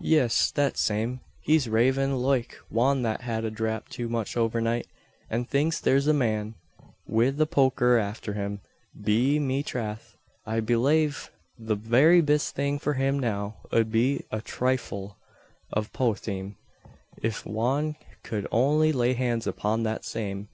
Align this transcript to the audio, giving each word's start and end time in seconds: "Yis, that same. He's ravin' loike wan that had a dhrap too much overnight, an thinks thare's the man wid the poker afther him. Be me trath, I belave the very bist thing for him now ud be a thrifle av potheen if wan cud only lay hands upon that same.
"Yis, 0.00 0.50
that 0.56 0.76
same. 0.76 1.20
He's 1.40 1.68
ravin' 1.68 2.16
loike 2.16 2.58
wan 2.68 3.02
that 3.02 3.20
had 3.20 3.44
a 3.44 3.52
dhrap 3.52 3.88
too 3.88 4.08
much 4.08 4.36
overnight, 4.36 4.88
an 5.30 5.44
thinks 5.44 5.78
thare's 5.78 6.06
the 6.06 6.12
man 6.12 6.56
wid 7.06 7.36
the 7.36 7.46
poker 7.46 7.96
afther 7.96 8.32
him. 8.32 8.62
Be 9.00 9.38
me 9.38 9.62
trath, 9.62 10.16
I 10.44 10.58
belave 10.58 11.30
the 11.56 11.76
very 11.76 12.20
bist 12.20 12.56
thing 12.56 12.80
for 12.80 12.94
him 12.94 13.20
now 13.20 13.58
ud 13.70 13.92
be 13.92 14.24
a 14.32 14.40
thrifle 14.40 15.14
av 15.72 15.92
potheen 15.92 16.56
if 17.22 17.46
wan 17.46 17.94
cud 18.24 18.44
only 18.50 18.90
lay 18.90 19.12
hands 19.14 19.46
upon 19.46 19.84
that 19.84 20.04
same. 20.04 20.44